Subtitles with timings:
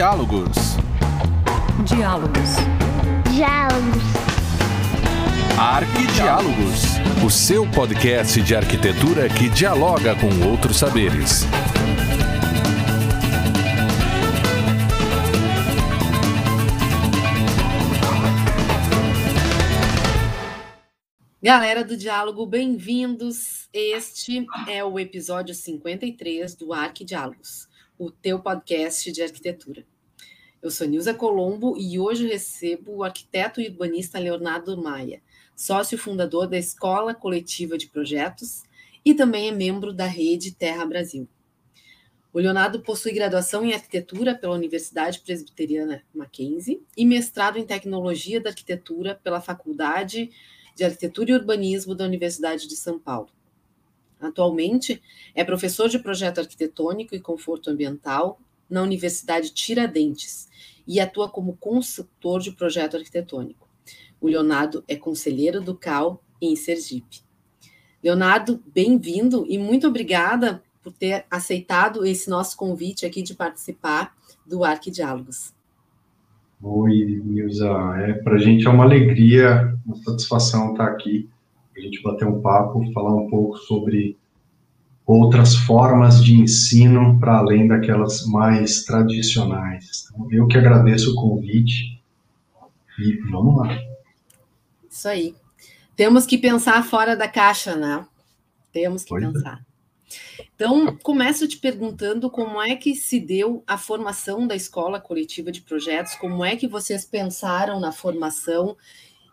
[0.00, 0.56] Diálogos.
[1.84, 2.50] Diálogos.
[3.30, 4.02] Diálogos.
[5.58, 6.84] Arquidiálogos.
[7.22, 11.44] O seu podcast de arquitetura que dialoga com outros saberes.
[21.42, 23.68] Galera do Diálogo, bem-vindos.
[23.70, 29.89] Este é o episódio 53 do Arquidiálogos, o teu podcast de arquitetura.
[30.62, 35.22] Eu sou Nilza Colombo e hoje recebo o arquiteto e urbanista Leonardo Maia,
[35.56, 38.62] sócio fundador da Escola Coletiva de Projetos
[39.02, 41.26] e também é membro da rede Terra Brasil.
[42.30, 48.50] O Leonardo possui graduação em arquitetura pela Universidade Presbiteriana Mackenzie e mestrado em tecnologia da
[48.50, 50.30] arquitetura pela Faculdade
[50.76, 53.30] de Arquitetura e Urbanismo da Universidade de São Paulo.
[54.20, 55.02] Atualmente,
[55.34, 60.49] é professor de projeto arquitetônico e conforto ambiental na Universidade Tiradentes
[60.90, 63.68] e atua como consultor de projeto arquitetônico.
[64.20, 67.20] O Leonardo é conselheiro do CAL em Sergipe.
[68.02, 74.64] Leonardo, bem-vindo e muito obrigada por ter aceitado esse nosso convite aqui de participar do
[74.64, 75.54] Arquidiálogos.
[76.60, 77.70] Oi, Nilza.
[77.98, 81.30] É, para a gente é uma alegria, uma satisfação estar aqui,
[81.76, 84.18] a gente bater um papo, falar um pouco sobre
[85.10, 90.08] outras formas de ensino para além daquelas mais tradicionais.
[90.12, 92.00] Então, eu que agradeço o convite
[92.98, 93.78] e vamos lá.
[94.88, 95.34] Isso aí.
[95.96, 98.06] Temos que pensar fora da caixa, né?
[98.72, 99.32] Temos que Pois é.
[99.32, 99.64] pensar.
[100.54, 105.62] Então, começo te perguntando como é que se deu a formação da escola coletiva de
[105.62, 108.76] projetos, como é que vocês pensaram na formação,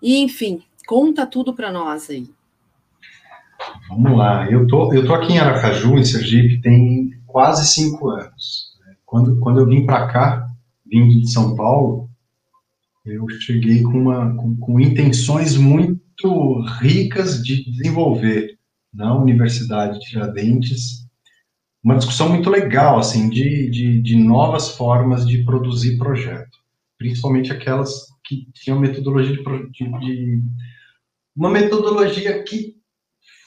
[0.02, 2.30] e enfim, conta tudo para nós aí.
[3.90, 4.50] Vamos lá.
[4.52, 8.68] Eu tô, eu tô aqui em Aracaju, em Sergipe, tem quase cinco anos.
[9.06, 10.48] Quando, quando eu vim para cá,
[10.86, 12.10] vindo de São Paulo,
[13.06, 18.58] eu cheguei com, uma, com, com intenções muito ricas de desenvolver
[18.94, 21.08] na Universidade de Tiradentes
[21.84, 26.58] uma discussão muito legal, assim, de, de, de novas formas de produzir projeto,
[26.98, 30.42] principalmente aquelas que tinham metodologia de, de
[31.36, 32.76] uma metodologia que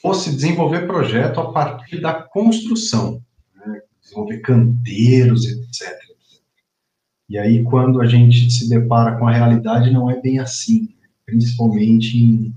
[0.01, 3.21] fosse desenvolver projeto a partir da construção,
[3.55, 3.81] né?
[4.01, 6.01] desenvolver canteiros, etc.
[7.29, 11.07] E aí, quando a gente se depara com a realidade, não é bem assim, né?
[11.25, 12.53] principalmente em,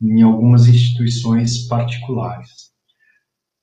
[0.00, 2.70] em algumas instituições particulares.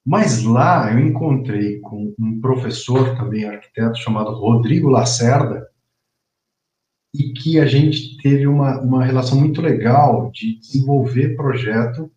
[0.06, 5.66] Mas lá eu encontrei com um professor, também arquiteto, chamado Rodrigo Lacerda,
[7.16, 12.12] e que a gente teve uma, uma relação muito legal de desenvolver projeto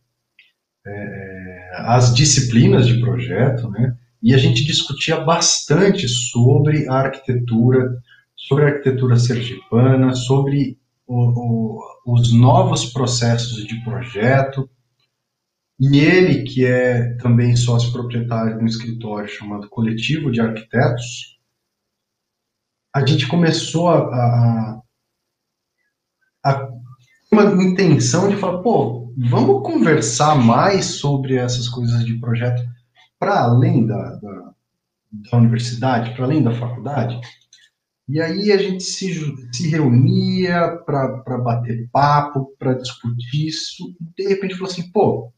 [1.79, 3.97] as disciplinas de projeto, né?
[4.23, 7.99] E a gente discutia bastante sobre a arquitetura,
[8.35, 14.69] sobre a arquitetura sergipana, sobre o- o- os novos processos de projeto.
[15.79, 21.37] E ele, que é também sócio proprietário de um escritório chamado Coletivo de Arquitetos,
[22.95, 24.83] a gente começou a, a,
[26.45, 26.69] a
[27.31, 32.63] uma intenção de falar, pô, vamos conversar mais sobre essas coisas de projeto
[33.19, 34.55] para além da, da,
[35.31, 37.19] da universidade, para além da faculdade.
[38.09, 44.29] E aí a gente se, se reunia para bater papo, para discutir isso, e de
[44.29, 45.33] repente falou assim, pô,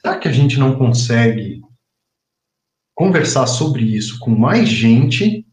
[0.00, 1.62] será que a gente não consegue
[2.94, 5.44] conversar sobre isso com mais gente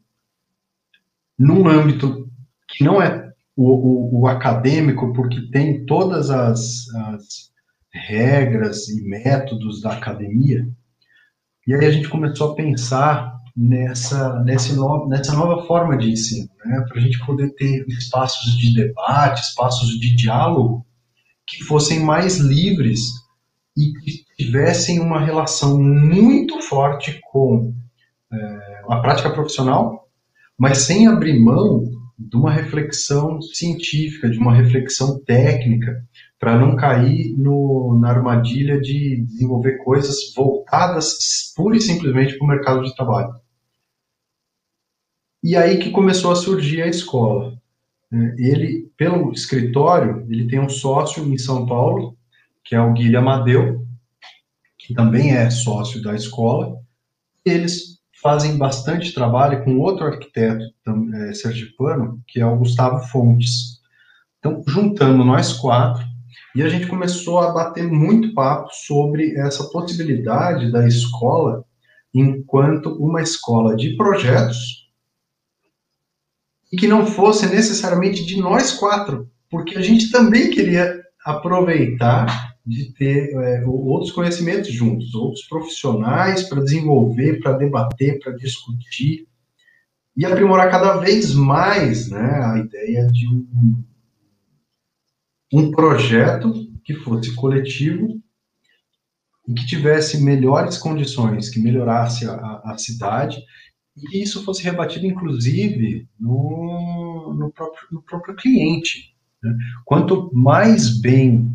[1.39, 2.29] num âmbito
[2.67, 3.20] que não é
[3.55, 7.51] o, o, o acadêmico, porque tem todas as, as
[7.91, 10.67] regras e métodos da academia.
[11.67, 16.49] E aí a gente começou a pensar nessa, nessa, no, nessa nova forma de ensino,
[16.65, 16.83] né?
[16.87, 20.85] para a gente poder ter espaços de debate, espaços de diálogo
[21.45, 23.01] que fossem mais livres
[23.77, 27.73] e que tivessem uma relação muito forte com
[28.31, 30.07] eh, a prática profissional,
[30.57, 36.05] mas sem abrir mão de uma reflexão científica, de uma reflexão técnica,
[36.39, 42.47] para não cair no, na armadilha de desenvolver coisas voltadas pura e simplesmente para o
[42.47, 43.33] mercado de trabalho.
[45.43, 47.59] E aí que começou a surgir a escola.
[48.11, 48.35] né?
[48.37, 52.15] Ele, pelo escritório, ele tem um sócio em São Paulo,
[52.63, 53.85] que é o Guilherme Amadeu,
[54.77, 56.79] que também é sócio da escola.
[57.43, 57.90] Eles
[58.21, 60.63] fazem bastante trabalho com outro arquiteto
[61.13, 63.81] eh, sergipano, que é o Gustavo Fontes.
[64.39, 66.03] Então, juntando nós quatro,
[66.55, 71.63] e a gente começou a bater muito papo sobre essa possibilidade da escola
[72.13, 74.81] enquanto uma escola de projetos
[76.71, 82.93] e que não fosse necessariamente de nós quatro, porque a gente também queria aproveitar de
[82.93, 89.27] ter é, outros conhecimentos juntos, outros profissionais para desenvolver, para debater, para discutir
[90.15, 93.83] e aprimorar cada vez mais né, a ideia de um,
[95.53, 96.53] um projeto
[96.83, 98.21] que fosse coletivo
[99.47, 103.41] e que tivesse melhores condições, que melhorasse a, a cidade
[103.97, 109.15] e que isso fosse rebatido, inclusive, no, no, próprio, no próprio cliente.
[109.43, 109.55] Né?
[109.85, 111.51] Quanto mais bem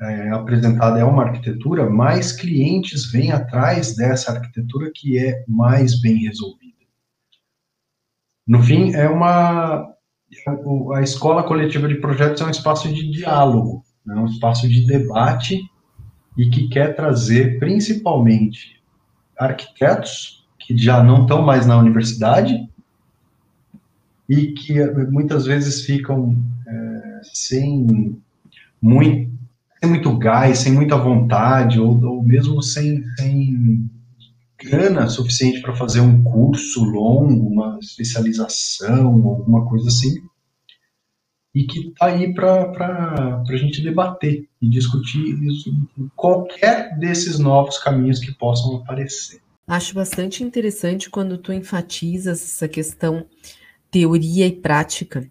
[0.00, 6.16] é, apresentada é uma arquitetura, mais clientes vêm atrás dessa arquitetura que é mais bem
[6.16, 6.74] resolvida.
[8.46, 9.94] No fim, é uma
[10.96, 15.60] a escola coletiva de projetos é um espaço de diálogo, é um espaço de debate
[16.36, 18.82] e que quer trazer principalmente
[19.38, 22.68] arquitetos que já não estão mais na universidade
[24.28, 26.36] e que muitas vezes ficam
[26.66, 28.20] é, sem
[28.82, 29.33] muito
[29.84, 33.90] sem muito gás, sem muita vontade, ou, ou mesmo sem, sem
[34.58, 40.22] grana suficiente para fazer um curso longo, uma especialização, alguma coisa assim,
[41.54, 45.72] e que está aí para a gente debater e discutir isso,
[46.16, 49.40] qualquer desses novos caminhos que possam aparecer.
[49.66, 53.26] Acho bastante interessante quando tu enfatizas essa questão
[53.90, 55.30] teoria e prática.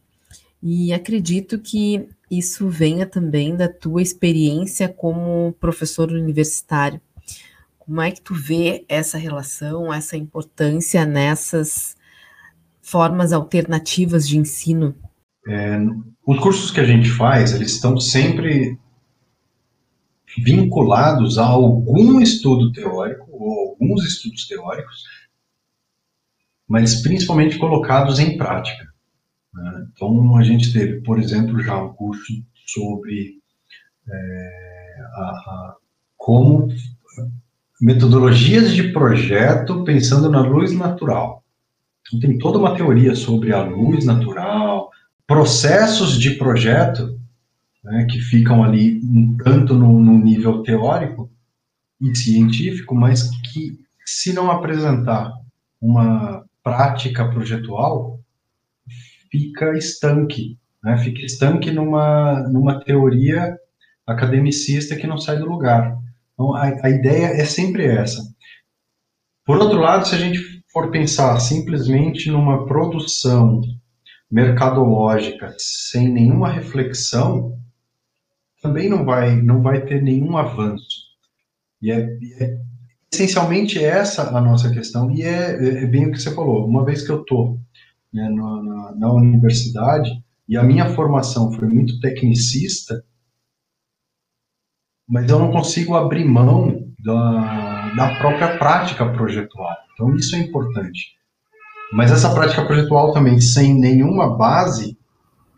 [0.61, 6.99] E acredito que isso venha também da tua experiência como professor universitário.
[7.77, 11.95] Como é que tu vê essa relação, essa importância nessas
[12.81, 14.95] formas alternativas de ensino?
[15.47, 15.77] É,
[16.25, 18.79] os cursos que a gente faz, eles estão sempre
[20.37, 25.03] vinculados a algum estudo teórico ou alguns estudos teóricos,
[26.67, 28.92] mas principalmente colocados em prática.
[29.53, 29.87] Né?
[29.93, 32.33] Então, a gente teve, por exemplo, já um curso
[32.65, 33.39] sobre
[34.09, 35.75] é, a, a,
[36.17, 36.67] como
[37.79, 41.43] metodologias de projeto pensando na luz natural.
[42.07, 44.89] Então, tem toda uma teoria sobre a luz natural,
[45.27, 47.19] processos de projeto
[47.83, 51.29] né, que ficam ali um tanto no, no nível teórico
[51.99, 55.33] e científico, mas que, se não apresentar
[55.81, 58.12] uma prática projetual,
[59.33, 60.95] fica estanque, né?
[60.99, 63.57] fica estanque numa, numa teoria
[64.05, 65.97] academicista que não sai do lugar.
[66.33, 68.21] Então, a, a ideia é sempre essa.
[69.43, 70.39] Por outro lado, se a gente
[70.71, 73.61] for pensar simplesmente numa produção
[74.29, 77.57] mercadológica sem nenhuma reflexão,
[78.61, 80.85] também não vai, não vai ter nenhum avanço.
[81.81, 82.01] E é,
[82.39, 82.57] é
[83.11, 86.67] essencialmente essa a nossa questão, e é, é, bem o que você falou.
[86.67, 87.59] Uma vez que eu estou
[88.13, 90.11] né, na, na, universidade,
[90.47, 93.03] e a minha formação foi muito tecnicista,
[95.07, 99.75] mas eu não consigo abrir mão da, da própria prática projetual.
[99.93, 101.17] Então, isso é importante.
[101.91, 104.97] Mas essa prática projetual também, sem nenhuma base,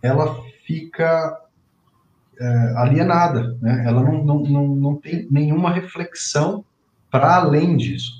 [0.02, 0.36] ela
[0.66, 1.40] fica
[2.40, 2.48] é,
[2.78, 3.86] alienada, né?
[3.88, 6.66] ela não, não, não, não tem nenhuma reflexão
[7.10, 8.12] para além disso.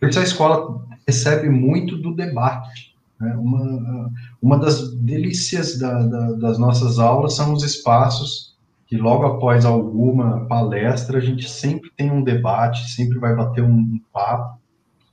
[0.00, 2.95] Por isso a escola recebe muito do debate.
[3.20, 3.34] Né?
[3.36, 8.56] Uma, uma das delícias da, da, das nossas aulas são os espaços
[8.86, 14.00] que logo após alguma palestra a gente sempre tem um debate, sempre vai bater um,
[14.12, 14.60] papo,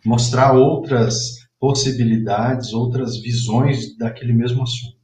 [0.05, 4.97] mostrar outras possibilidades, outras visões daquele mesmo assunto.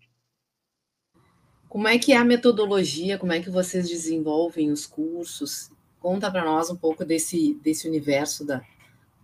[1.68, 3.18] Como é que é a metodologia?
[3.18, 5.72] Como é que vocês desenvolvem os cursos?
[6.00, 8.62] Conta para nós um pouco desse, desse universo da,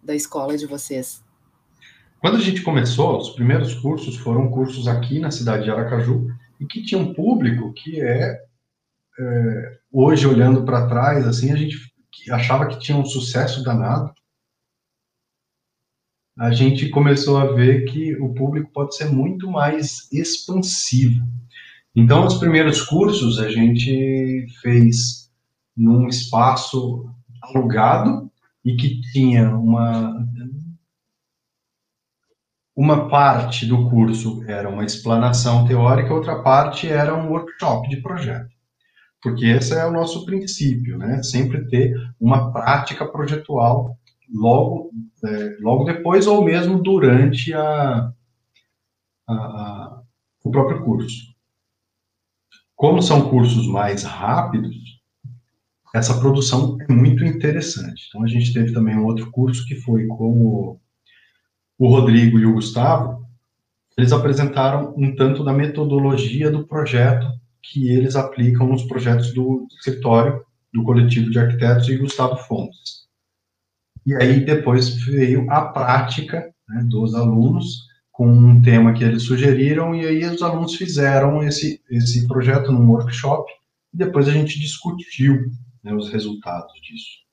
[0.01, 1.24] da escola de vocês.
[2.25, 6.27] Quando a gente começou, os primeiros cursos foram cursos aqui na cidade de Aracaju
[6.59, 8.41] e que tinha um público que é,
[9.19, 11.77] é hoje olhando para trás, assim, a gente
[12.31, 14.11] achava que tinha um sucesso danado.
[16.35, 21.23] A gente começou a ver que o público pode ser muito mais expansivo.
[21.95, 25.29] Então, os primeiros cursos a gente fez
[25.77, 27.07] num espaço
[27.43, 28.31] alugado
[28.65, 30.25] e que tinha uma
[32.75, 38.53] uma parte do curso era uma explanação teórica, outra parte era um workshop de projeto.
[39.21, 41.23] Porque esse é o nosso princípio, né?
[41.23, 43.97] Sempre ter uma prática projetual
[44.31, 44.91] logo,
[45.25, 48.11] é, logo depois ou mesmo durante a,
[49.27, 50.01] a, a,
[50.43, 51.33] o próprio curso.
[52.75, 54.75] Como são cursos mais rápidos,
[55.95, 58.07] essa produção é muito interessante.
[58.09, 60.79] Então, a gente teve também um outro curso que foi como
[61.77, 63.25] o Rodrigo e o Gustavo
[63.97, 67.27] eles apresentaram um tanto da metodologia do projeto
[67.61, 73.05] que eles aplicam nos projetos do escritório, do coletivo de arquitetos e Gustavo Fontes.
[74.05, 79.95] E aí depois veio a prática né, dos alunos com um tema que eles sugeriram
[79.95, 83.51] e aí os alunos fizeram esse esse projeto num workshop
[83.93, 85.49] e depois a gente discutiu
[85.83, 87.25] né, os resultados disso.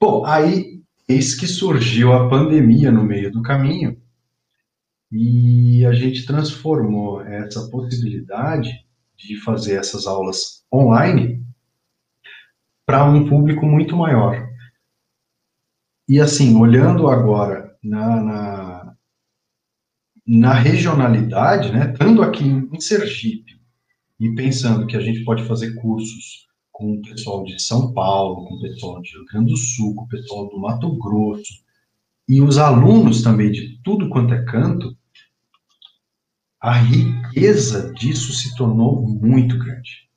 [0.00, 3.98] Bom, aí eis que surgiu a pandemia no meio do caminho
[5.10, 8.86] e a gente transformou essa possibilidade
[9.16, 11.42] de fazer essas aulas online
[12.84, 14.46] para um público muito maior.
[16.06, 18.96] E assim, olhando agora na, na,
[20.26, 23.58] na regionalidade, né, estando aqui em Sergipe
[24.20, 26.47] e pensando que a gente pode fazer cursos
[26.78, 30.04] com o pessoal de São Paulo, com o pessoal de Rio Grande do Sul, com
[30.04, 31.52] o pessoal do Mato Grosso,
[32.28, 34.96] e os alunos também de tudo quanto é canto,
[36.60, 40.08] a riqueza disso se tornou muito grande.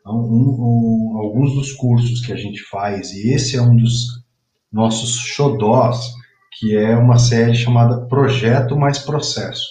[0.00, 4.22] Então, um, um, alguns dos cursos que a gente faz, e esse é um dos
[4.70, 6.12] nossos xodós,
[6.58, 9.66] que é uma série chamada Projeto Mais Processo,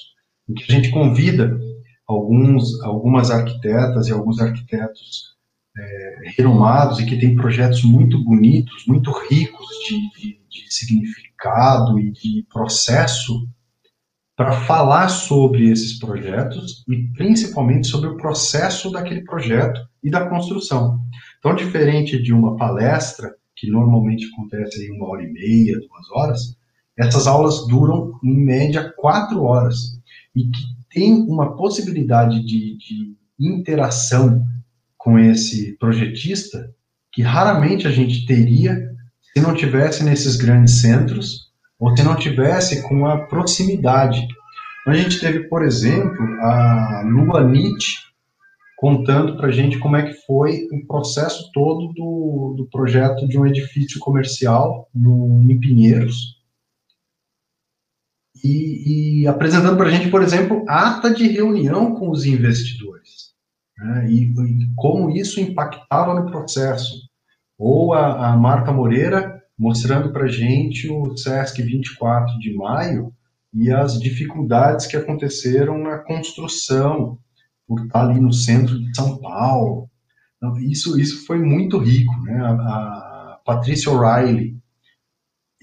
[0.50, 1.60] em que a gente convida
[2.08, 5.38] alguns, algumas arquitetas e alguns arquitetos
[5.80, 12.12] é, renomados e que têm projetos muito bonitos, muito ricos de, de, de significado e
[12.12, 13.48] de processo
[14.36, 21.00] para falar sobre esses projetos e principalmente sobre o processo daquele projeto e da construção.
[21.38, 26.58] Então, diferente de uma palestra, que normalmente acontece em uma hora e meia, duas horas,
[26.98, 30.00] essas aulas duram em média quatro horas
[30.36, 34.46] e que tem uma possibilidade de, de interação
[35.00, 36.70] com esse projetista
[37.12, 38.92] que raramente a gente teria
[39.34, 44.28] se não tivesse nesses grandes centros ou se não tivesse com a proximidade.
[44.86, 48.10] A gente teve, por exemplo, a Lua Nietzsche
[48.78, 53.38] contando para a gente como é que foi o processo todo do, do projeto de
[53.38, 56.40] um edifício comercial no, em Pinheiros,
[58.44, 62.99] e, e apresentando para a gente, por exemplo, ata de reunião com os investidores,
[63.80, 66.94] né, e, e, como isso impactava no processo.
[67.58, 73.14] Ou a, a Marta Moreira mostrando para gente o SESC 24 de maio
[73.54, 77.18] e as dificuldades que aconteceram na construção,
[77.68, 79.90] por estar ali no centro de São Paulo.
[80.38, 82.14] Então, isso, isso foi muito rico.
[82.24, 82.40] Né?
[82.42, 84.58] A, a Patrícia O'Reilly,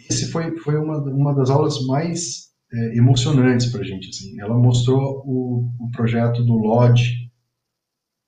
[0.08, 4.10] esse foi, foi uma, uma das aulas mais é, emocionantes para a gente.
[4.10, 4.40] Assim.
[4.40, 7.25] Ela mostrou o, o projeto do Lodge,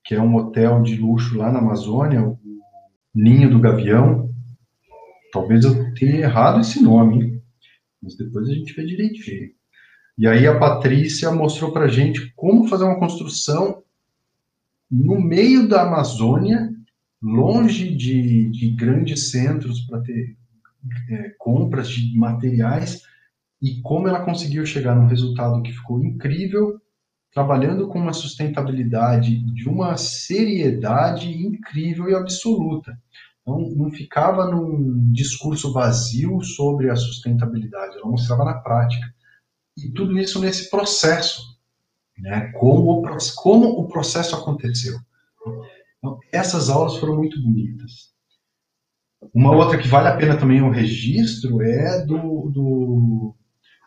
[0.09, 2.37] que é um hotel de luxo lá na Amazônia, o
[3.15, 4.29] Ninho do Gavião,
[5.33, 7.43] Talvez eu tenha errado esse nome,
[8.03, 9.51] mas depois a gente vê direitinho.
[10.17, 13.83] E aí a Patrícia mostrou para gente como fazer uma construção
[14.91, 16.71] no meio da Amazônia,
[17.23, 20.37] longe de, de grandes centros para ter
[21.11, 23.03] é, compras de materiais,
[23.61, 26.81] e como ela conseguiu chegar num resultado que ficou incrível,
[27.39, 32.99] trabalhando com uma sustentabilidade de uma seriedade incrível e absoluta.
[33.47, 39.07] Não, não ficava num discurso vazio sobre a sustentabilidade, ela mostrava na prática.
[39.77, 41.41] E tudo isso nesse processo,
[42.19, 42.51] né?
[42.59, 44.99] como, o, como o processo aconteceu.
[45.99, 48.13] Então, essas aulas foram muito bonitas.
[49.33, 53.37] Uma outra que vale a pena também o registro é do, do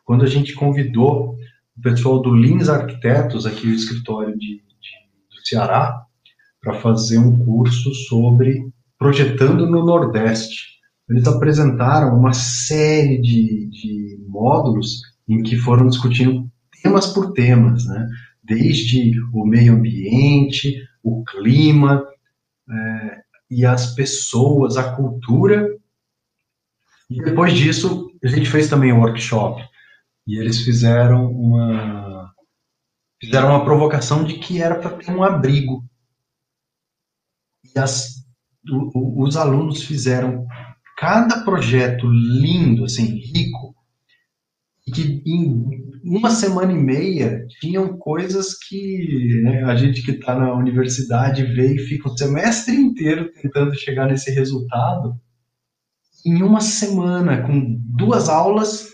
[0.06, 1.36] quando a gente convidou
[1.78, 4.62] o pessoal do Lins Arquitetos, aqui o escritório de, de
[5.30, 6.06] do Ceará,
[6.62, 10.80] para fazer um curso sobre projetando no Nordeste.
[11.10, 16.50] Eles apresentaram uma série de, de módulos em que foram discutindo
[16.84, 18.08] temas por temas, né?
[18.44, 22.06] desde o meio ambiente, o clima
[22.70, 25.68] é, e as pessoas, a cultura.
[27.10, 29.64] E depois disso, a gente fez também um workshop
[30.28, 32.34] e eles fizeram uma
[33.22, 35.84] fizeram uma provocação de que era para ter um abrigo.
[37.64, 38.22] E as
[38.94, 40.46] os alunos fizeram
[40.98, 43.76] cada projeto lindo, assim, rico,
[44.86, 50.36] e que em uma semana e meia tinham coisas que né, a gente que está
[50.36, 55.16] na universidade vê e fica o semestre inteiro tentando chegar nesse resultado.
[56.26, 58.90] Em uma semana, com duas aulas,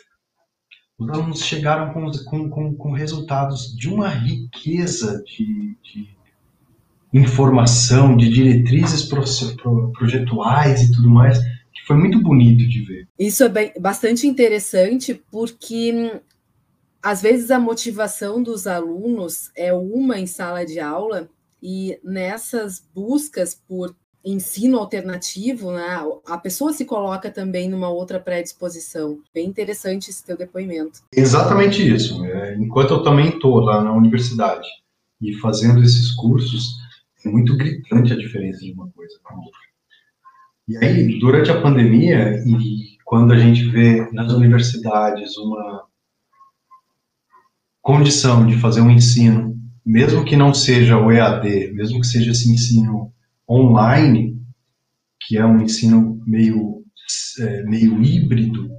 [0.97, 6.17] os alunos chegaram com, com, com, com resultados de uma riqueza de, de
[7.13, 13.07] informação, de diretrizes projetuais e tudo mais, que foi muito bonito de ver.
[13.17, 16.19] Isso é bem, bastante interessante porque
[17.01, 21.29] às vezes a motivação dos alunos é uma em sala de aula
[21.61, 29.19] e nessas buscas por ensino alternativo, né, a pessoa se coloca também numa outra predisposição.
[29.33, 31.01] Bem interessante esse teu depoimento.
[31.15, 32.23] Exatamente isso.
[32.25, 34.67] É, enquanto eu também estou lá na universidade
[35.21, 36.75] e fazendo esses cursos,
[37.25, 39.67] é muito gritante a diferença de uma coisa para outra.
[40.67, 45.83] E aí, durante a pandemia, e quando a gente vê nas universidades uma
[47.81, 52.51] condição de fazer um ensino, mesmo que não seja o EAD, mesmo que seja esse
[52.51, 53.13] ensino
[53.49, 54.39] online,
[55.21, 56.83] que é um ensino meio,
[57.39, 58.69] é, meio híbrido,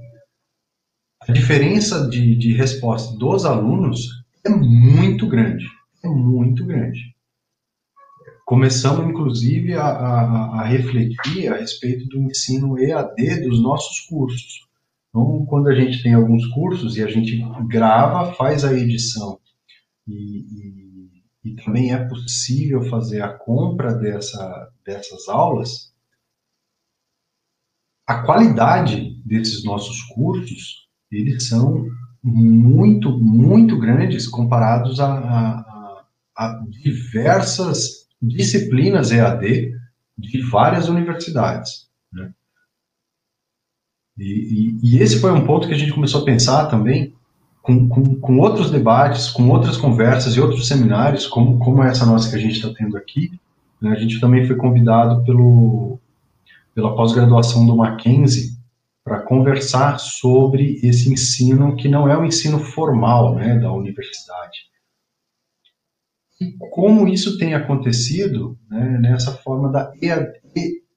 [1.21, 4.07] a diferença de, de resposta dos alunos
[4.45, 5.65] é muito grande.
[6.03, 6.99] É muito grande.
[8.45, 14.67] Começamos, inclusive, a, a, a refletir a respeito do ensino EAD dos nossos cursos.
[15.09, 19.39] Então, quando a gente tem alguns cursos e a gente grava, faz a edição
[20.07, 20.88] e, e
[21.43, 25.93] e também é possível fazer a compra dessa, dessas aulas,
[28.05, 31.85] a qualidade desses nossos cursos, eles são
[32.23, 36.05] muito, muito grandes comparados a, a,
[36.35, 39.73] a diversas disciplinas EAD
[40.17, 41.87] de várias universidades.
[42.11, 42.33] Né?
[44.17, 47.15] E, e, e, esse foi um ponto que a gente começou a pensar também,
[47.69, 52.27] com, com, com, outros debates, com outras conversas e outros seminários, como, como essa nossa
[52.29, 53.31] que a gente está tendo aqui.
[53.79, 55.99] Né, a gente também foi convidado pelo,
[56.73, 58.57] pela pós-graduação do Mackenzie
[59.03, 64.67] para conversar sobre esse ensino que não é o ensino formal né, da universidade.
[66.41, 69.91] E como isso tem acontecido né, nessa forma da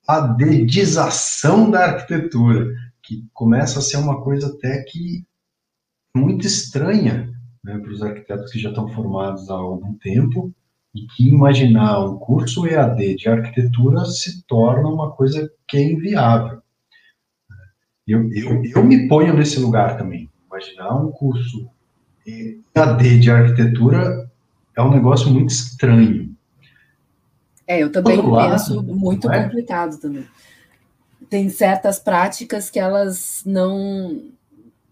[0.09, 2.67] EADização da arquitetura,
[3.02, 5.25] que começa a ser uma coisa até que
[6.14, 7.33] muito estranha
[7.64, 10.53] né, para os arquitetos que já estão formados há algum tempo
[10.94, 16.61] e que imaginar um curso EAD de arquitetura se torna uma coisa que é inviável.
[18.07, 20.29] Eu, eu, eu me ponho nesse lugar também.
[20.46, 21.68] Imaginar um curso
[22.27, 24.31] EAD de arquitetura
[24.77, 26.35] é um negócio muito estranho.
[27.66, 29.44] É, eu também penso lado, muito é?
[29.44, 30.27] complicado também.
[31.31, 34.31] Tem certas práticas que elas não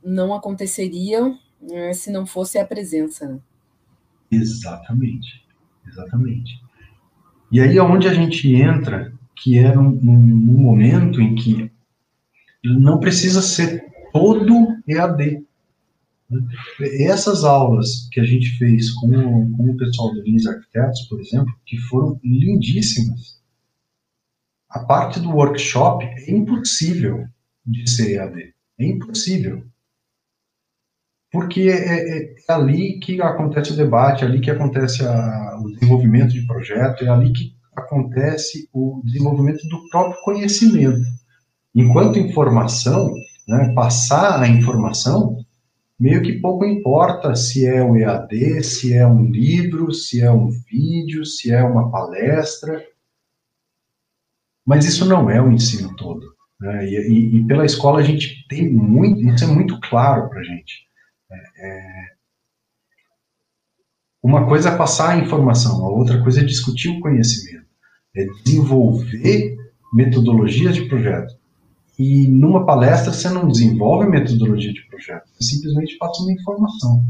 [0.02, 3.28] não aconteceriam né, se não fosse a presença.
[3.28, 3.38] Né?
[4.30, 5.44] Exatamente,
[5.86, 6.60] exatamente.
[7.50, 11.70] E aí é onde a gente entra, que é num, num momento em que
[12.62, 15.44] não precisa ser todo EAD.
[16.28, 16.46] Né?
[17.00, 19.10] Essas aulas que a gente fez com,
[19.56, 23.40] com o pessoal do Lins Arquitetos, por exemplo, que foram lindíssimas.
[24.68, 27.26] A parte do workshop é impossível
[27.66, 28.54] de ser EAD.
[28.78, 29.66] É impossível
[31.32, 35.70] porque é, é, é, ali que acontece o debate, é ali que acontece a, o
[35.72, 41.00] desenvolvimento de projeto, é ali que acontece o desenvolvimento do próprio conhecimento.
[41.74, 43.12] Enquanto informação,
[43.46, 45.44] né, passar a informação,
[45.98, 50.48] meio que pouco importa se é o EAD, se é um livro, se é um
[50.48, 52.82] vídeo, se é uma palestra,
[54.66, 56.34] mas isso não é o ensino todo.
[56.60, 56.86] Né?
[56.86, 60.44] E, e, e, pela escola a gente tem muito, isso é muito claro para a
[60.44, 60.89] gente.
[61.32, 62.20] É...
[64.22, 67.66] Uma coisa é passar a informação, a outra coisa é discutir o conhecimento,
[68.14, 69.56] é desenvolver
[69.92, 71.34] metodologias de projeto.
[71.98, 77.04] E numa palestra você não desenvolve metodologia de projeto, você simplesmente passa uma informação.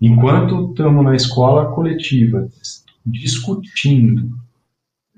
[0.00, 2.48] Enquanto estamos na escola coletiva
[3.04, 4.36] discutindo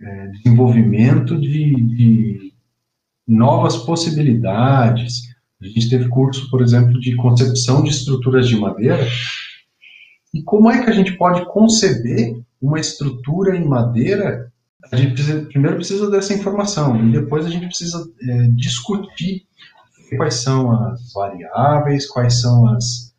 [0.01, 2.53] é, desenvolvimento de, de
[3.27, 5.34] novas possibilidades,
[5.65, 9.07] a gente teve curso, por exemplo, de concepção de estruturas de madeira.
[10.33, 14.53] E como é que a gente pode conceber uma estrutura em madeira?
[14.93, 19.47] A gente precisa, primeiro precisa dessa informação e depois a gente precisa é, discutir
[20.17, 23.15] quais são as variáveis, quais são as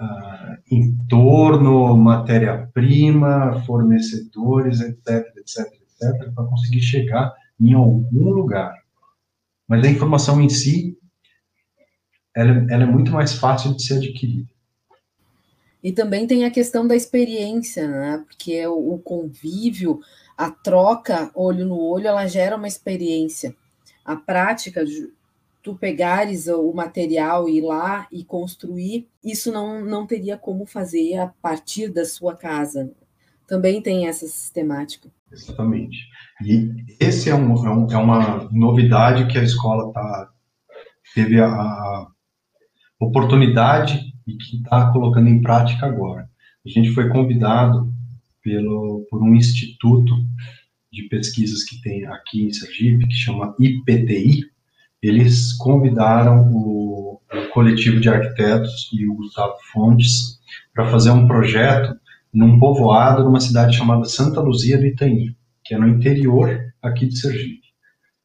[0.00, 8.72] uh, entorno, matéria-prima, fornecedores, etc, etc, etc, para conseguir chegar em algum lugar.
[9.68, 10.96] Mas a informação em si
[12.34, 14.48] ela, ela é muito mais fácil de ser adquirida.
[15.82, 18.24] E também tem a questão da experiência, né?
[18.26, 20.00] Porque é o, o convívio,
[20.36, 23.54] a troca olho no olho, ela gera uma experiência.
[24.04, 25.10] A prática de
[25.62, 31.18] tu pegares o material e ir lá e construir, isso não, não teria como fazer
[31.18, 32.90] a partir da sua casa.
[33.46, 35.08] Também tem essa sistemática.
[35.30, 35.98] Exatamente.
[36.44, 40.30] E esse é, um, é, um, é uma novidade que a escola tá,
[41.14, 42.06] teve a,
[43.06, 46.28] oportunidade e que está colocando em prática agora.
[46.64, 47.92] A gente foi convidado
[48.42, 50.14] pelo, por um instituto
[50.92, 54.44] de pesquisas que tem aqui em Sergipe, que chama IPTI.
[55.02, 60.38] Eles convidaram o, o coletivo de arquitetos e o Gustavo Fontes
[60.74, 61.94] para fazer um projeto
[62.32, 65.34] num povoado numa cidade chamada Santa Luzia do Itaim,
[65.64, 67.61] que é no interior aqui de Sergipe.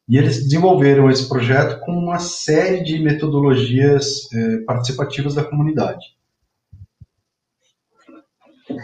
[0.07, 6.17] E eles desenvolveram esse projeto com uma série de metodologias eh, participativas da comunidade.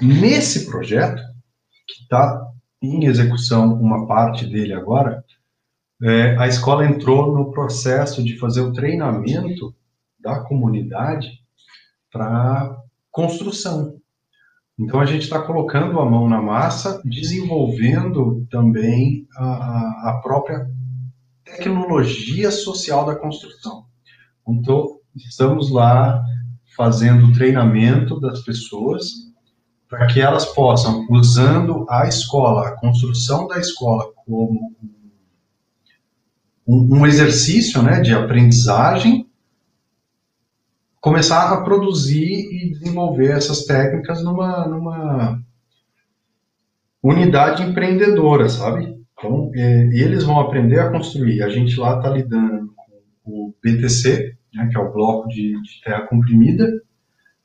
[0.01, 1.21] Nesse projeto,
[1.87, 2.45] que está
[2.81, 5.23] em execução uma parte dele agora,
[6.01, 9.73] é, a escola entrou no processo de fazer o treinamento
[10.19, 11.29] da comunidade
[12.11, 12.77] para
[13.09, 13.97] construção.
[14.77, 20.67] Então a gente está colocando a mão na massa, desenvolvendo também a, a própria
[21.57, 23.85] tecnologia social da construção.
[24.47, 26.23] Então estamos lá
[26.75, 29.11] fazendo treinamento das pessoas
[29.87, 34.75] para que elas possam, usando a escola, a construção da escola como
[36.67, 39.29] um, um exercício né, de aprendizagem,
[40.99, 45.39] começar a produzir e desenvolver essas técnicas numa, numa
[47.03, 49.02] unidade empreendedora, sabe?
[49.23, 51.41] Então, é, eles vão aprender a construir.
[51.41, 52.73] A gente lá está lidando
[53.23, 56.69] com o BTC, né, que é o bloco de, de terra comprimida.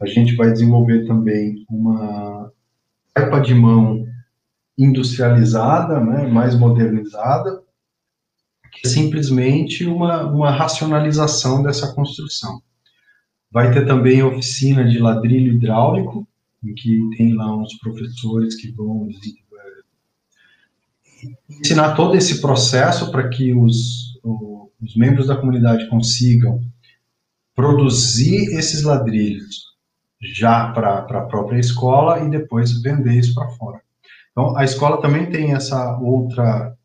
[0.01, 2.51] A gente vai desenvolver também uma
[3.14, 4.05] caipa de mão
[4.77, 7.62] industrializada, né, mais modernizada,
[8.73, 12.61] que é simplesmente uma, uma racionalização dessa construção.
[13.53, 16.27] Vai ter também oficina de ladrilho hidráulico,
[16.62, 19.09] em que tem lá uns professores que vão
[21.48, 24.18] ensinar todo esse processo para que os,
[24.81, 26.61] os membros da comunidade consigam
[27.54, 29.68] produzir esses ladrilhos
[30.20, 33.81] já para a própria escola e depois vender isso para fora.
[34.31, 36.76] Então, a escola também tem essa outra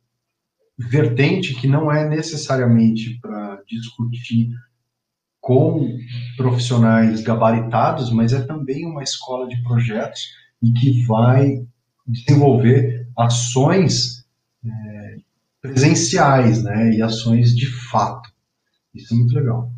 [0.77, 4.49] vertente que não é necessariamente para discutir
[5.39, 5.95] com
[6.37, 10.21] profissionais gabaritados, mas é também uma escola de projetos
[10.61, 11.65] e que vai
[12.07, 14.22] desenvolver ações
[14.65, 15.15] é,
[15.62, 18.30] presenciais, né, e ações de fato.
[18.93, 19.71] Isso é muito legal.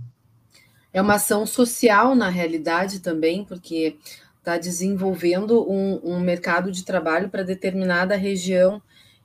[0.92, 3.98] É uma ação social na realidade também, porque
[4.40, 8.82] está desenvolvendo um, um mercado de trabalho para determinada região.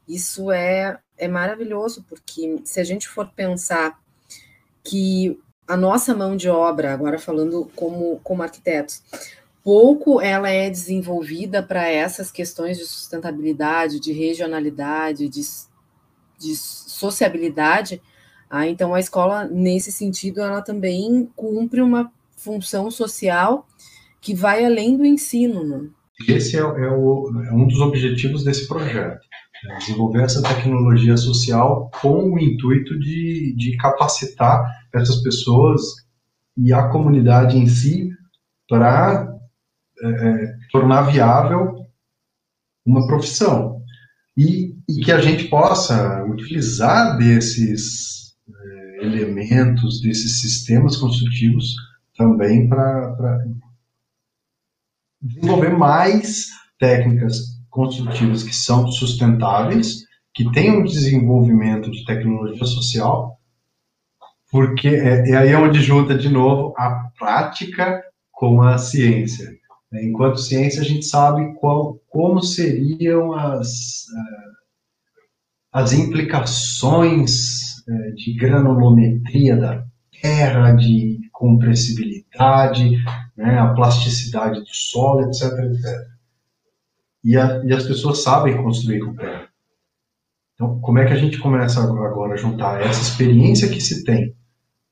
[0.09, 3.99] Isso é, é maravilhoso, porque se a gente for pensar
[4.83, 9.03] que a nossa mão de obra, agora falando como, como arquitetos,
[9.63, 15.43] pouco ela é desenvolvida para essas questões de sustentabilidade, de regionalidade, de,
[16.39, 18.01] de sociabilidade.
[18.49, 23.67] Ah, então, a escola, nesse sentido, ela também cumpre uma função social
[24.21, 25.65] que vai além do ensino.
[25.65, 25.89] Né?
[26.29, 29.21] Esse é, é, o, é um dos objetivos desse projeto.
[29.71, 35.83] É desenvolver essa tecnologia social com o intuito de, de capacitar essas pessoas
[36.57, 38.11] e a comunidade em si
[38.67, 39.30] para
[40.03, 41.87] é, tornar viável
[42.85, 43.83] uma profissão
[44.37, 51.75] e, e, que a gente possa utilizar desses é, elementos, desses sistemas construtivos
[52.17, 53.45] também para
[55.21, 56.47] desenvolver mais
[56.79, 63.41] técnicas construtivas que são sustentáveis, que tenham desenvolvimento de tecnologia social
[64.51, 69.60] porque é, é aí onde junta de novo a prática com a ciência.
[69.91, 70.05] Né?
[70.05, 74.51] Enquanto ciência, a gente sabe qual, como seriam as, eh,
[75.73, 79.85] as implicações eh, de granulometria da
[80.21, 83.03] terra, de compressibilidade,
[83.37, 86.09] né, a plasticidade do solo, etc, etc.
[87.25, 89.49] E, a, e as pessoas sabem construir com terra.
[90.55, 94.37] Então, como é que a gente começa agora a juntar essa experiência que se tem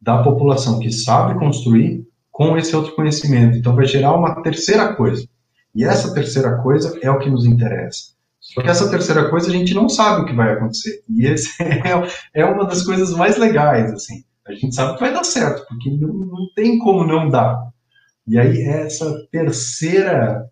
[0.00, 2.07] da população que sabe construir
[2.38, 3.58] com esse outro conhecimento.
[3.58, 5.26] Então vai gerar uma terceira coisa.
[5.74, 8.12] E essa terceira coisa é o que nos interessa.
[8.38, 11.02] Só que essa terceira coisa a gente não sabe o que vai acontecer.
[11.08, 14.22] E esse é, é uma das coisas mais legais, assim.
[14.46, 17.58] A gente sabe que vai dar certo, porque não, não tem como não dar.
[18.24, 20.48] E aí essa terceira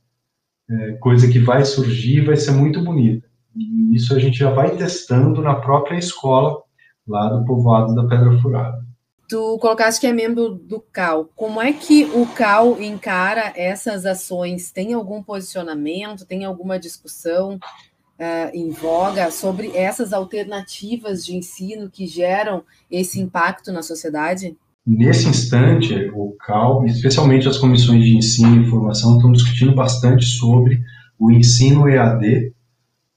[0.69, 3.29] é, coisa que vai surgir vai ser muito bonita.
[3.55, 6.63] E isso a gente já vai testando na própria escola
[7.07, 8.85] lá do povoado da Pedra Furada.
[9.29, 11.31] Tu colocaste que é membro do CAL.
[11.35, 14.71] Como é que o CAL encara essas ações?
[14.71, 16.25] Tem algum posicionamento?
[16.25, 23.73] Tem alguma discussão uh, em voga sobre essas alternativas de ensino que geram esse impacto
[23.73, 24.57] na sociedade?
[24.87, 30.81] nesse instante, o CAL, especialmente as comissões de ensino e formação, estão discutindo bastante sobre
[31.19, 32.53] o ensino EAD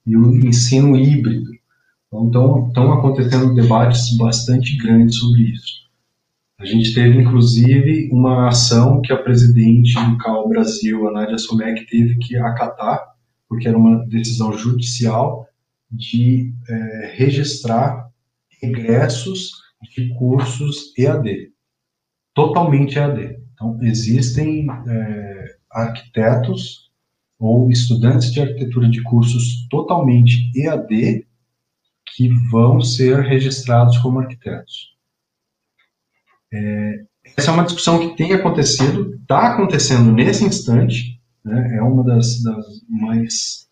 [0.08, 1.52] e o ensino híbrido.
[2.12, 5.89] Então, estão acontecendo debates bastante grandes sobre isso.
[6.60, 11.86] A gente teve, inclusive, uma ação que a presidente do CAL Brasil, a Nádia Somek,
[11.86, 13.02] teve que acatar,
[13.48, 15.48] porque era uma decisão judicial
[15.90, 18.10] de é, registrar
[18.62, 19.52] regressos
[19.96, 21.54] de cursos EAD,
[22.34, 23.40] totalmente EAD.
[23.54, 26.92] Então, existem é, arquitetos
[27.40, 31.26] ou estudantes de arquitetura de cursos totalmente EAD
[32.14, 34.99] que vão ser registrados como arquitetos.
[36.54, 37.04] É,
[37.38, 42.42] essa é uma discussão que tem acontecido, está acontecendo nesse instante, né, é uma das,
[42.42, 43.68] das, mais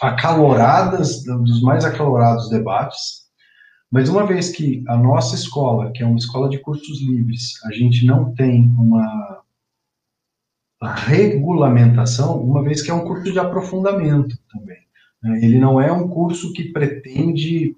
[0.00, 3.20] acaloradas, dos mais acalorados debates,
[3.90, 7.72] mas uma vez que a nossa escola, que é uma escola de cursos livres, a
[7.72, 9.42] gente não tem uma
[10.82, 14.78] regulamentação, uma vez que é um curso de aprofundamento também.
[15.22, 17.76] Né, ele não é um curso que pretende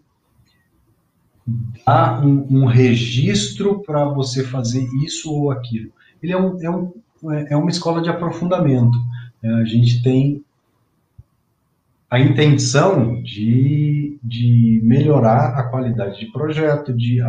[1.46, 5.92] dá um, um registro para você fazer isso ou aquilo.
[6.22, 6.92] Ele é, um, é, um,
[7.50, 8.96] é uma escola de aprofundamento.
[9.42, 10.44] É, a gente tem
[12.08, 17.20] a intenção de, de melhorar a qualidade de projeto, de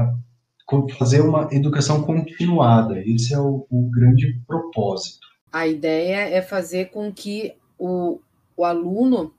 [0.97, 2.99] fazer uma educação continuada.
[2.99, 5.25] Esse é o, o grande propósito.
[5.51, 8.19] A ideia é fazer com que o,
[8.57, 9.33] o aluno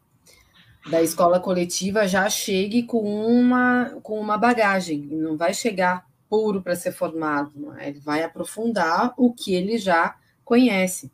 [0.90, 6.76] da escola coletiva já chegue com uma, com uma bagagem, não vai chegar puro para
[6.76, 7.88] ser formado, é?
[7.88, 11.10] ele vai aprofundar o que ele já conhece,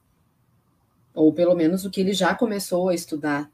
[1.14, 3.50] ou pelo menos o que ele já começou a estudar.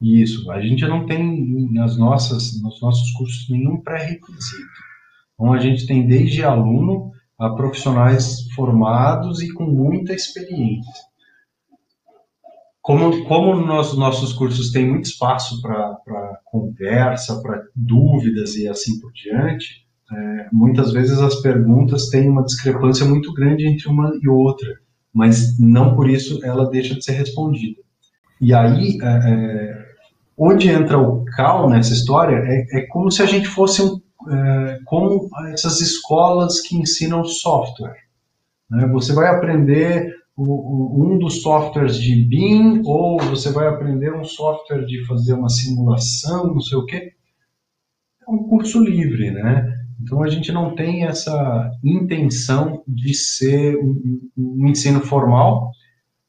[0.00, 4.88] Isso, a gente não tem nas nossas, nos nossos cursos nenhum pré-requisito.
[5.34, 11.07] Então a gente tem desde aluno a profissionais formados e com muita experiência
[12.88, 19.12] como, como nos nossos cursos tem muito espaço para conversa, para dúvidas e assim por
[19.12, 24.78] diante, é, muitas vezes as perguntas têm uma discrepância muito grande entre uma e outra,
[25.12, 27.78] mas não por isso ela deixa de ser respondida.
[28.40, 29.86] E aí, é, é
[30.34, 34.00] onde entra o CAL nessa história, é, é como se a gente fosse um,
[34.32, 37.98] é, como essas escolas que ensinam software.
[38.70, 38.86] Né?
[38.86, 45.04] Você vai aprender um dos softwares de BIM, ou você vai aprender um software de
[45.04, 47.12] fazer uma simulação, não sei o quê.
[48.26, 49.74] É um curso livre, né?
[50.00, 55.72] Então a gente não tem essa intenção de ser um, um ensino formal,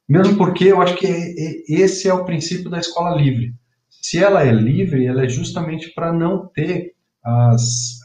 [0.07, 3.53] mesmo porque eu acho que é, é, esse é o princípio da escola livre.
[3.89, 6.93] Se ela é livre, ela é justamente para não ter
[7.23, 7.99] as,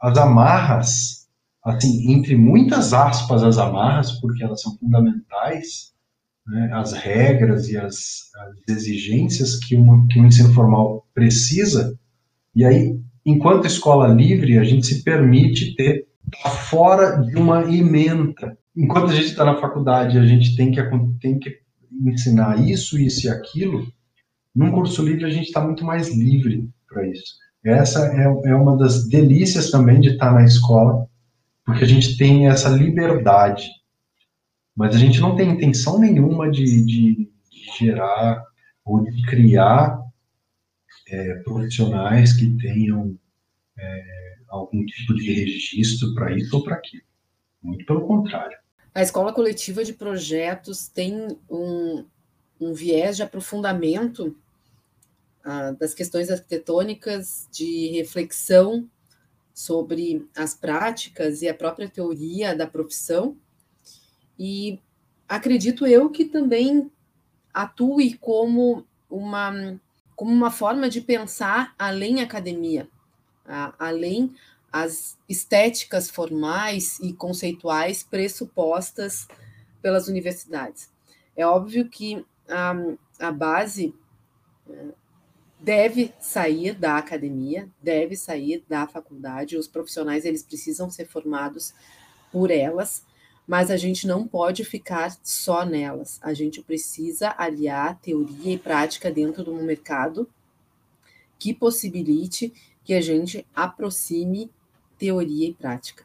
[0.00, 1.23] as amarras
[1.64, 5.92] assim, entre muitas aspas, as amarras, porque elas são fundamentais,
[6.46, 11.98] né, as regras e as, as exigências que, uma, que um ensino formal precisa,
[12.54, 16.06] e aí, enquanto escola livre, a gente se permite ter
[16.42, 18.56] tá fora de uma ementa.
[18.76, 20.82] Enquanto a gente está na faculdade, a gente tem que,
[21.20, 21.50] tem que
[22.06, 23.86] ensinar isso, isso e aquilo,
[24.54, 27.34] num curso livre a gente está muito mais livre para isso.
[27.64, 31.06] Essa é, é uma das delícias também de estar tá na escola,
[31.64, 33.68] porque a gente tem essa liberdade,
[34.76, 37.14] mas a gente não tem intenção nenhuma de, de,
[37.50, 38.44] de gerar
[38.84, 39.98] ou de criar
[41.08, 43.18] é, profissionais que tenham
[43.78, 47.04] é, algum tipo de registro para isso ou para aquilo.
[47.62, 48.56] Muito pelo contrário.
[48.94, 52.04] A escola coletiva de projetos tem um,
[52.60, 54.36] um viés de aprofundamento
[55.42, 58.88] ah, das questões arquitetônicas, de reflexão
[59.54, 63.36] sobre as práticas e a própria teoria da profissão.
[64.36, 64.80] E
[65.28, 66.90] acredito eu que também
[67.52, 69.80] atue como uma,
[70.16, 72.88] como uma forma de pensar além academia,
[73.78, 74.34] além
[74.72, 79.28] as estéticas formais e conceituais pressupostas
[79.80, 80.90] pelas universidades.
[81.36, 82.74] É óbvio que a,
[83.20, 83.94] a base
[85.64, 89.56] deve sair da academia, deve sair da faculdade.
[89.56, 91.72] Os profissionais eles precisam ser formados
[92.30, 93.02] por elas,
[93.46, 96.20] mas a gente não pode ficar só nelas.
[96.22, 100.28] A gente precisa aliar teoria e prática dentro de um mercado
[101.38, 102.52] que possibilite
[102.84, 104.50] que a gente aproxime
[104.98, 106.04] teoria e prática.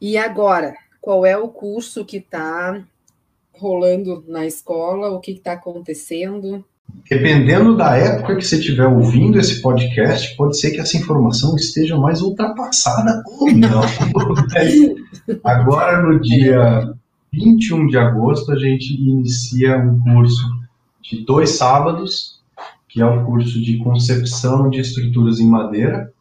[0.00, 2.82] E agora, qual é o curso que está
[3.54, 6.64] rolando na escola, o que está acontecendo?
[7.08, 11.96] dependendo da época que você estiver ouvindo esse podcast, pode ser que essa informação esteja
[11.96, 13.82] mais ultrapassada ou não.
[15.42, 16.92] Agora, no dia
[17.32, 20.42] 21 de agosto, a gente inicia um curso
[21.02, 22.40] de dois sábados,
[22.88, 26.12] que é o curso de concepção de estruturas em madeira.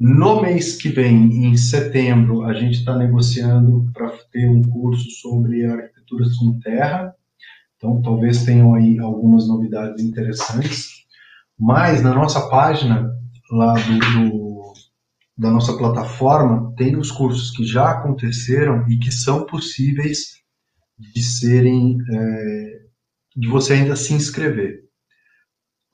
[0.00, 5.66] No mês que vem, em setembro, a gente está negociando para ter um curso sobre
[5.66, 7.14] arquiteturas com terra
[7.80, 11.06] então, talvez tenham aí algumas novidades interessantes.
[11.58, 13.10] Mas na nossa página
[13.50, 14.72] lá do, do,
[15.36, 20.42] da nossa plataforma tem os cursos que já aconteceram e que são possíveis
[20.98, 22.80] de serem é,
[23.34, 24.82] de você ainda se inscrever.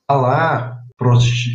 [0.08, 0.82] Tá lá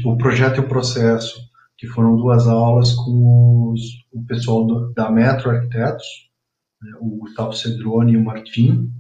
[0.06, 1.42] o projeto e o processo,
[1.82, 3.82] que foram duas aulas com os,
[4.14, 6.06] o pessoal do, da Metro Arquitetos,
[6.80, 8.94] né, o Gustavo Cedrone e o Martim,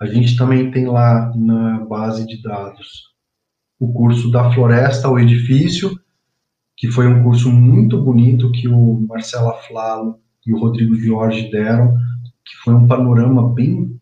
[0.00, 3.14] a gente também tem lá na base de dados
[3.78, 5.94] o curso da floresta ao edifício,
[6.78, 11.94] que foi um curso muito bonito que o Marcelo Flalo e o Rodrigo Jorge deram,
[12.42, 14.00] que foi um panorama bem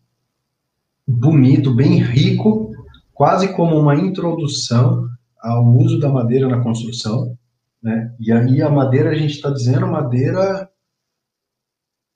[1.05, 2.71] bonito, bem rico,
[3.13, 5.09] quase como uma introdução
[5.41, 7.37] ao uso da madeira na construção.
[7.85, 8.15] Né?
[8.19, 10.67] E aí a madeira, a gente está dizendo madeira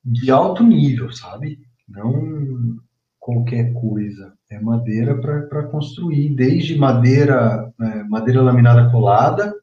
[0.03, 1.59] de alto nível, sabe?
[1.87, 2.75] Não
[3.19, 4.33] qualquer coisa.
[4.49, 9.53] É madeira para construir, desde madeira, é, madeira laminada colada,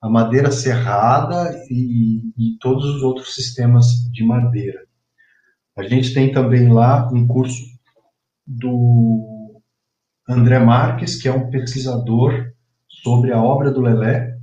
[0.00, 4.86] a madeira serrada e, e todos os outros sistemas de madeira.
[5.76, 7.62] A gente tem também lá um curso
[8.46, 9.60] do
[10.26, 12.54] André Marques, que é um pesquisador
[12.88, 14.35] sobre a obra do Lelé,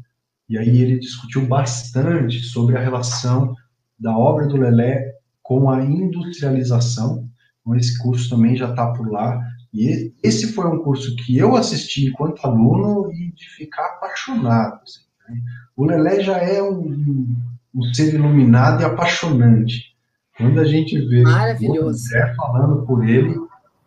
[0.50, 3.56] e aí ele discutiu bastante sobre a relação
[4.00, 7.30] da obra do Lelé com a industrialização
[7.64, 9.42] então, esse curso também já está por lá.
[9.74, 14.82] E esse foi um curso que eu assisti enquanto aluno e de ficar apaixonado.
[14.84, 15.42] Assim, né?
[15.76, 17.36] O Lelé já é um,
[17.74, 19.96] um, ser iluminado e apaixonante.
[20.38, 23.36] Quando a gente vê o André falando por ele,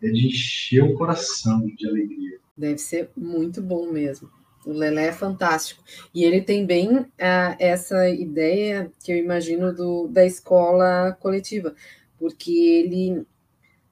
[0.01, 2.37] é de encher o coração de alegria.
[2.57, 4.29] Deve ser muito bom mesmo.
[4.67, 5.81] O Lelé é fantástico.
[6.13, 11.73] E ele tem bem ah, essa ideia que eu imagino do, da escola coletiva,
[12.19, 13.25] porque ele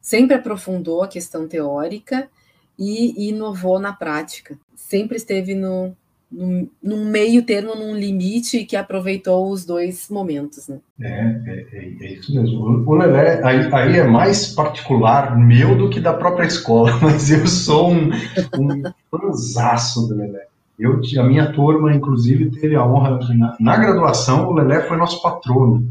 [0.02, 2.30] sempre aprofundou a questão teórica
[2.78, 4.60] e inovou na prática.
[4.76, 5.96] Sempre esteve no,
[6.30, 10.68] no, num meio termo, num limite que aproveitou os dois momentos.
[10.68, 10.80] Né?
[11.00, 12.84] É, é, é, é isso mesmo.
[12.86, 17.48] O Lelé, aí, aí, é mais particular meu do que da própria escola, mas eu
[17.48, 18.12] sou um,
[18.60, 18.82] um
[20.08, 20.45] do Lelé.
[20.78, 25.22] Eu, a minha turma, inclusive, teve a honra, na, na graduação, o Lelé foi nosso
[25.22, 25.90] patrono.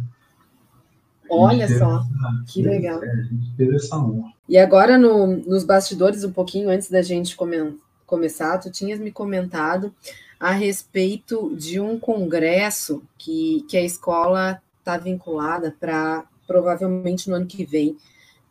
[1.28, 3.02] Olha só, essa, que legal.
[3.02, 4.30] É, a gente teve essa honra.
[4.48, 9.10] E agora, no, nos bastidores, um pouquinho antes da gente come, começar, tu tinhas me
[9.10, 9.92] comentado
[10.38, 17.46] a respeito de um congresso que, que a escola está vinculada para provavelmente no ano
[17.46, 17.96] que vem.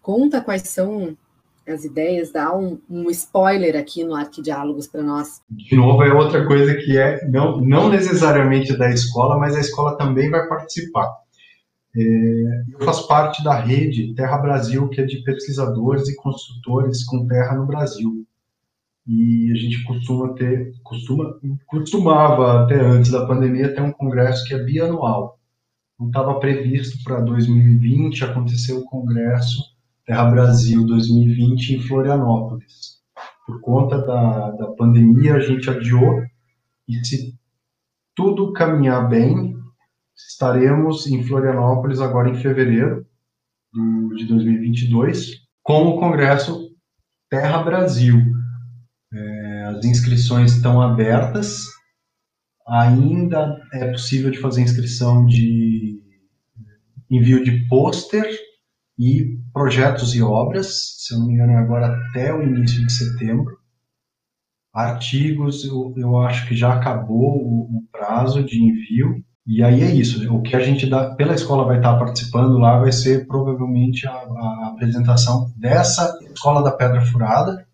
[0.02, 1.16] Conta quais são
[1.68, 5.42] as ideias, dá um, um spoiler aqui no Arquidiálogos para nós.
[5.50, 9.98] De novo, é outra coisa que é não, não necessariamente da escola, mas a escola
[9.98, 11.10] também vai participar.
[11.96, 17.28] É, eu faço parte da rede Terra Brasil, que é de pesquisadores e construtores com
[17.28, 18.26] terra no Brasil.
[19.06, 24.54] E a gente costuma ter, costuma, costumava até antes da pandemia ter um congresso que
[24.54, 25.38] é bianual.
[26.00, 29.73] Não estava previsto para 2020 acontecer o congresso
[30.06, 33.02] Terra Brasil 2020 em Florianópolis.
[33.46, 36.22] Por conta da, da pandemia, a gente adiou
[36.88, 37.34] e se
[38.16, 39.56] tudo caminhar bem,
[40.16, 43.06] estaremos em Florianópolis agora em fevereiro
[44.16, 46.70] de 2022 com o Congresso
[47.30, 48.22] Terra Brasil.
[49.12, 51.64] É, as inscrições estão abertas,
[52.68, 56.02] ainda é possível de fazer inscrição de
[57.10, 58.26] envio de pôster
[58.98, 62.92] e projetos e obras, se eu não me engano, é agora até o início de
[62.92, 63.58] setembro.
[64.74, 69.24] Artigos, eu, eu acho que já acabou o, o prazo de envio.
[69.46, 72.80] E aí é isso, o que a gente dá, pela escola vai estar participando lá
[72.80, 77.68] vai ser provavelmente a, a apresentação dessa escola da Pedra Furada,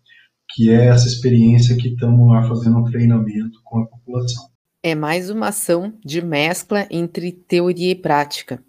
[0.52, 4.50] que é essa experiência que estamos lá fazendo um treinamento com a população.
[4.82, 8.60] É mais uma ação de mescla entre teoria e prática.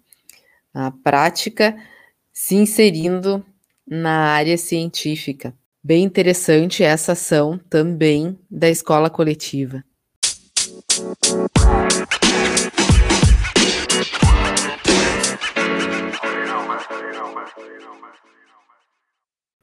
[0.72, 1.76] A prática
[2.32, 3.44] se inserindo
[3.86, 5.54] na área científica.
[5.84, 9.84] Bem interessante essa ação também da escola coletiva.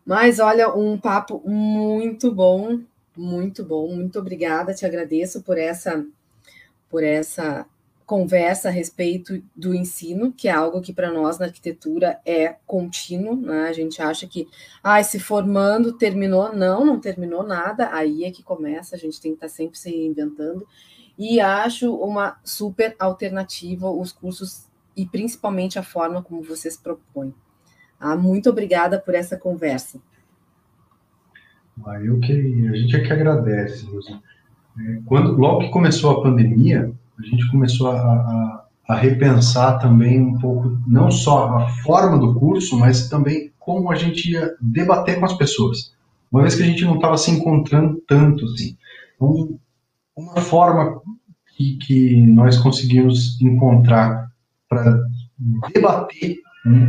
[0.06, 2.80] Mas olha, um papo muito bom,
[3.16, 3.96] muito bom.
[3.96, 6.06] Muito obrigada, te agradeço por essa
[6.90, 7.66] por essa
[8.10, 13.36] conversa a respeito do ensino, que é algo que para nós na arquitetura é contínuo,
[13.36, 13.68] né?
[13.70, 14.48] A gente acha que,
[14.82, 19.34] ah, se formando terminou, não, não terminou nada, aí é que começa, a gente tem
[19.34, 20.66] que estar tá sempre se reinventando.
[21.20, 27.32] E acho uma super alternativa os cursos e principalmente a forma como vocês propõem.
[28.00, 30.02] Ah, muito obrigada por essa conversa.
[31.86, 33.88] Ah, eu que a gente é que agradece.
[34.80, 40.22] É, quando logo que começou a pandemia, a gente começou a, a, a, repensar também
[40.22, 45.20] um pouco, não só a forma do curso, mas também como a gente ia debater
[45.20, 45.94] com as pessoas.
[46.32, 48.78] Uma vez que a gente não estava se encontrando tanto assim.
[49.16, 49.60] Então,
[50.16, 51.02] uma forma
[51.56, 54.32] que, que nós conseguimos encontrar
[54.68, 55.02] para
[55.74, 56.38] debater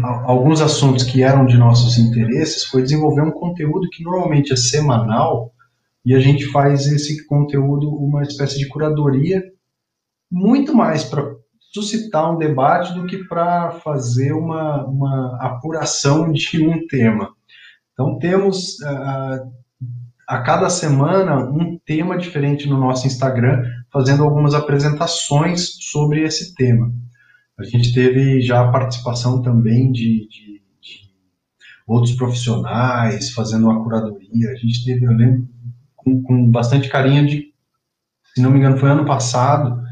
[0.03, 5.53] alguns assuntos que eram de nossos interesses foi desenvolver um conteúdo que normalmente é semanal
[6.05, 9.43] e a gente faz esse conteúdo uma espécie de curadoria
[10.31, 11.35] muito mais para
[11.73, 17.31] suscitar um debate do que para fazer uma, uma apuração de um tema.
[17.93, 19.51] Então, temos uh,
[20.27, 23.63] a cada semana um tema diferente no nosso Instagram,
[23.93, 26.93] fazendo algumas apresentações sobre esse tema.
[27.59, 31.11] A gente teve já a participação também de, de, de
[31.87, 34.51] outros profissionais fazendo uma curadoria.
[34.51, 35.49] A gente teve, eu lembro,
[35.95, 37.53] com, com bastante carinho de,
[38.35, 39.83] se não me engano, foi ano passado,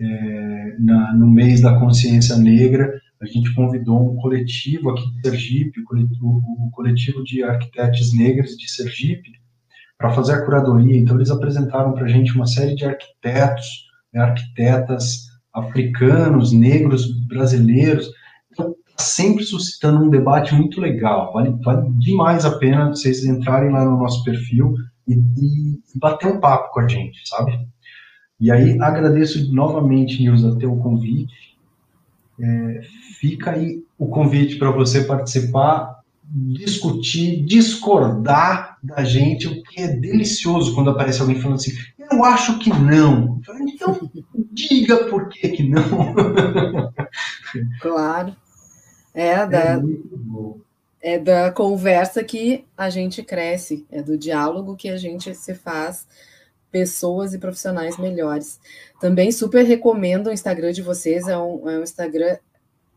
[0.00, 5.80] é, na, no mês da consciência negra, a gente convidou um coletivo aqui de Sergipe,
[5.80, 9.32] o coletivo, de arquitetos negros de Sergipe,
[9.96, 10.96] para fazer a curadoria.
[10.96, 13.66] Então, eles apresentaram para a gente uma série de arquitetos,
[14.12, 18.08] né, arquitetas africanos, negros, brasileiros.
[18.52, 21.32] Então, tá sempre suscitando um debate muito legal.
[21.32, 24.74] Vale, vale demais a pena vocês entrarem lá no nosso perfil
[25.08, 27.58] e, e bater um papo com a gente, sabe?
[28.40, 31.56] E aí agradeço novamente, Nilza, teu convite.
[32.40, 32.80] É,
[33.18, 40.74] fica aí o convite para você participar, discutir, discordar da gente, o que é delicioso
[40.74, 41.72] quando aparece alguém falando assim,
[42.10, 43.40] eu acho que não.
[43.60, 44.10] Então,
[44.52, 45.82] diga por que que não.
[47.80, 48.36] Claro.
[49.14, 49.80] É da,
[51.02, 55.54] é, é da conversa que a gente cresce, é do diálogo que a gente se
[55.54, 56.06] faz
[56.70, 58.60] pessoas e profissionais melhores.
[59.00, 62.36] Também super recomendo o Instagram de vocês, é um, é um Instagram,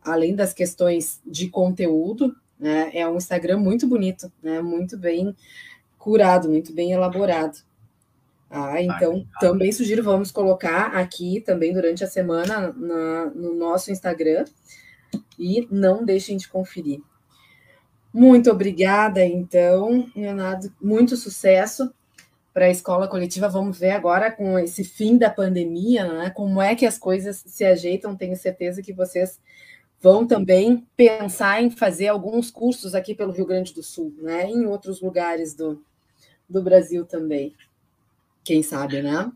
[0.02, 5.34] além das questões de conteúdo, né, é um Instagram muito bonito, né, muito bem
[5.98, 7.58] curado, muito bem elaborado.
[8.50, 13.90] Ah, então ah, também sugiro, vamos colocar aqui também durante a semana na, no nosso
[13.90, 14.44] Instagram
[15.38, 17.00] e não deixem de conferir.
[18.12, 21.90] Muito obrigada, então, Leonardo, muito sucesso
[22.52, 23.48] para a escola coletiva.
[23.48, 27.64] Vamos ver agora com esse fim da pandemia, né, como é que as coisas se
[27.64, 28.16] ajeitam.
[28.16, 29.40] Tenho certeza que vocês
[30.00, 34.66] vão também pensar em fazer alguns cursos aqui pelo Rio Grande do Sul, né, em
[34.66, 35.82] outros lugares do,
[36.48, 37.54] do Brasil também.
[38.44, 39.30] Quem sabe, né?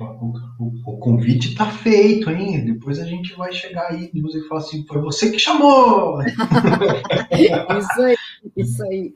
[0.00, 2.64] O, o, o convite está feito, hein?
[2.64, 6.22] Depois a gente vai chegar aí e falar assim: foi você que chamou!
[7.36, 8.16] isso aí,
[8.56, 9.14] isso aí.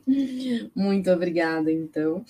[0.75, 2.23] Muito obrigada, então.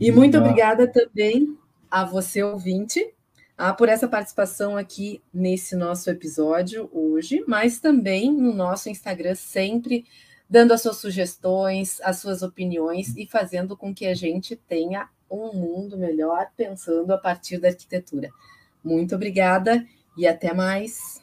[0.00, 1.58] E muito obrigada também
[1.90, 3.12] a você, ouvinte,
[3.58, 10.06] ah, por essa participação aqui nesse nosso episódio hoje, mas também no nosso Instagram, sempre
[10.48, 15.52] dando as suas sugestões, as suas opiniões e fazendo com que a gente tenha um
[15.52, 18.30] mundo melhor pensando a partir da arquitetura.
[18.82, 19.86] Muito obrigada
[20.16, 21.19] e até mais.